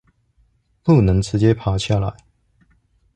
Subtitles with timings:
[0.81, 2.11] 不能直接爬下來